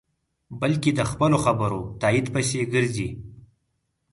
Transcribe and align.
بلکې 0.61 0.89
د 0.93 1.01
خپلو 1.11 1.37
خبرو 1.45 1.81
تایید 2.01 2.27
پسې 2.33 2.59
گرځي. 2.73 3.09